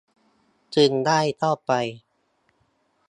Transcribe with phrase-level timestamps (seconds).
[0.75, 1.71] จึงได้เข้าไป